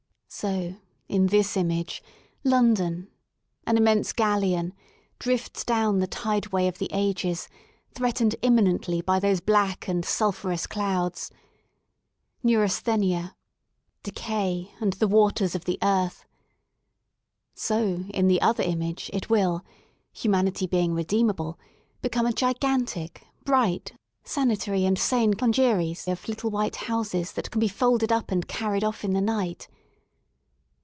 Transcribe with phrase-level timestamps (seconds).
[0.33, 0.77] So,
[1.09, 2.01] in this image,
[2.45, 3.09] London,
[3.67, 4.73] an immense galleon,
[5.19, 7.49] drifts down the tideway of the ages,
[7.93, 11.31] threatened immin ently by those black and sulphurous clouds,
[12.41, 13.35] Neuras thenia,
[14.03, 16.25] Decay, and the waters of the Earth.
[17.53, 19.65] So, in the other image, it will—
[20.13, 21.59] humanity being redeemable—
[22.01, 23.91] become a gigantic, bright,
[24.23, 28.85] sanitary and sane congeries of little white houses that can be folded up and carried
[28.85, 29.67] off in the night.